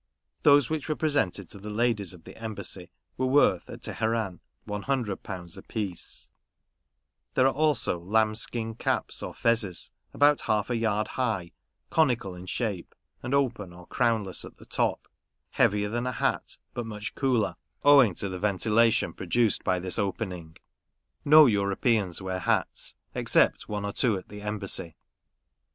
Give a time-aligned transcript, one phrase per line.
[0.41, 4.01] Those which were pre sented to the ladies of the Embassy were pounds caps,
[4.67, 4.79] or
[9.35, 11.51] fezes, about half a yard high,
[11.91, 15.07] conical in shape, and open, or crownless, at the top;
[15.51, 20.57] heavier than a hat, but much cooler, owing to the ventilation produced by this opening.
[21.23, 24.95] No Europeans wear hats, except one or two at the Embassy.